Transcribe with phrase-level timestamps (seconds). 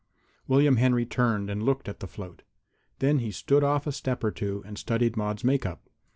[0.47, 2.41] William Henry turned and looked at the float.
[2.97, 5.87] Then he stood off a step or two and studied Maude's make up.